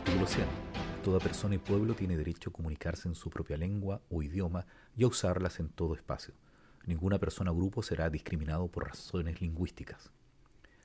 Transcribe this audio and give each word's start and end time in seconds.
Artículo 0.00 0.26
100. 0.26 0.46
Toda 1.04 1.18
persona 1.18 1.56
y 1.56 1.58
pueblo 1.58 1.94
tiene 1.94 2.16
derecho 2.16 2.48
a 2.48 2.52
comunicarse 2.54 3.06
en 3.06 3.14
su 3.14 3.28
propia 3.28 3.58
lengua 3.58 4.00
o 4.08 4.22
idioma 4.22 4.64
y 4.96 5.04
a 5.04 5.08
usarlas 5.08 5.60
en 5.60 5.68
todo 5.68 5.94
espacio. 5.94 6.32
Ninguna 6.86 7.18
persona 7.18 7.50
o 7.50 7.54
grupo 7.54 7.82
será 7.82 8.08
discriminado 8.08 8.68
por 8.68 8.86
razones 8.86 9.42
lingüísticas. 9.42 10.10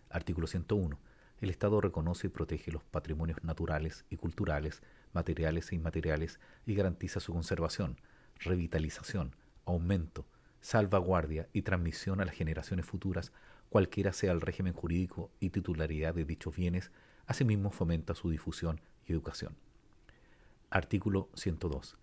Artículo 0.09 0.47
101. 0.47 0.99
El 1.39 1.49
Estado 1.49 1.79
reconoce 1.79 2.27
y 2.27 2.29
protege 2.29 2.73
los 2.73 2.83
patrimonios 2.83 3.41
naturales 3.41 4.03
y 4.09 4.17
culturales, 4.17 4.81
materiales 5.13 5.71
e 5.71 5.75
inmateriales 5.75 6.41
y 6.65 6.75
garantiza 6.75 7.21
su 7.21 7.31
conservación, 7.31 8.01
revitalización, 8.40 9.34
aumento, 9.65 10.25
salvaguardia 10.59 11.47
y 11.53 11.62
transmisión 11.62 12.20
a 12.20 12.25
las 12.25 12.35
generaciones 12.35 12.85
futuras, 12.85 13.31
cualquiera 13.70 14.12
sea 14.12 14.34
el 14.34 14.41
régimen 14.41 14.73
jurídico 14.73 15.31
y 15.40 15.51
titularidad 15.51 16.13
de 16.13 16.25
dichos 16.25 16.53
bienes, 16.53 16.91
asimismo 17.27 17.71
fomenta 17.71 18.13
su 18.13 18.29
difusión 18.29 18.81
y 19.05 19.13
educación. 19.13 19.55
Artículo 20.70 21.29
102. 21.35 21.98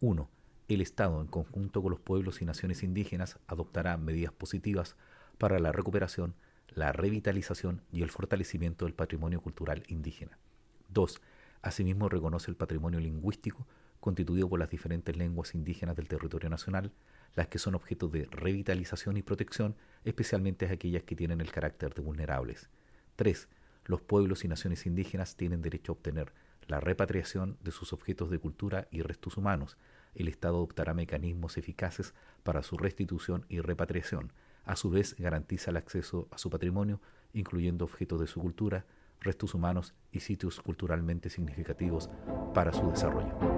1. 0.00 0.30
El 0.68 0.80
Estado, 0.80 1.20
en 1.20 1.28
conjunto 1.28 1.82
con 1.82 1.90
los 1.90 2.00
pueblos 2.00 2.42
y 2.42 2.44
naciones 2.44 2.82
indígenas, 2.82 3.38
adoptará 3.46 3.96
medidas 3.96 4.32
positivas 4.32 4.96
para 5.38 5.58
la 5.58 5.72
recuperación, 5.72 6.34
la 6.68 6.92
revitalización 6.92 7.82
y 7.92 8.02
el 8.02 8.10
fortalecimiento 8.10 8.84
del 8.84 8.94
patrimonio 8.94 9.40
cultural 9.40 9.84
indígena. 9.88 10.38
2. 10.88 11.20
Asimismo, 11.62 12.08
reconoce 12.08 12.50
el 12.50 12.56
patrimonio 12.56 13.00
lingüístico 13.00 13.66
constituido 14.00 14.48
por 14.48 14.60
las 14.60 14.70
diferentes 14.70 15.16
lenguas 15.16 15.54
indígenas 15.54 15.96
del 15.96 16.08
territorio 16.08 16.48
nacional, 16.48 16.92
las 17.34 17.48
que 17.48 17.58
son 17.58 17.74
objeto 17.74 18.08
de 18.08 18.26
revitalización 18.30 19.16
y 19.16 19.22
protección, 19.22 19.74
especialmente 20.04 20.66
aquellas 20.66 21.02
que 21.02 21.16
tienen 21.16 21.40
el 21.40 21.50
carácter 21.50 21.92
de 21.94 22.02
vulnerables. 22.02 22.68
3. 23.16 23.48
Los 23.86 24.00
pueblos 24.00 24.44
y 24.44 24.48
naciones 24.48 24.84
indígenas 24.84 25.36
tienen 25.36 25.62
derecho 25.62 25.92
a 25.92 25.94
obtener 25.94 26.32
la 26.66 26.80
repatriación 26.80 27.56
de 27.62 27.70
sus 27.70 27.92
objetos 27.92 28.30
de 28.30 28.40
cultura 28.40 28.88
y 28.90 29.02
restos 29.02 29.36
humanos. 29.36 29.76
El 30.14 30.26
Estado 30.26 30.56
adoptará 30.56 30.92
mecanismos 30.92 31.56
eficaces 31.56 32.12
para 32.42 32.64
su 32.64 32.76
restitución 32.76 33.46
y 33.48 33.60
repatriación. 33.60 34.32
A 34.64 34.74
su 34.74 34.90
vez, 34.90 35.14
garantiza 35.16 35.70
el 35.70 35.76
acceso 35.76 36.26
a 36.32 36.38
su 36.38 36.50
patrimonio, 36.50 37.00
incluyendo 37.32 37.84
objetos 37.84 38.20
de 38.20 38.26
su 38.26 38.40
cultura, 38.40 38.84
restos 39.20 39.54
humanos 39.54 39.94
y 40.10 40.20
sitios 40.20 40.60
culturalmente 40.60 41.30
significativos 41.30 42.10
para 42.52 42.72
su 42.72 42.90
desarrollo. 42.90 43.55